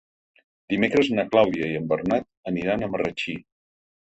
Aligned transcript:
Dimecres 0.73 1.11
na 1.19 1.25
Clàudia 1.35 1.67
i 1.75 1.75
en 1.81 1.85
Bernat 1.93 2.27
aniran 2.53 2.81
a 2.81 2.91
Marratxí. 2.97 3.39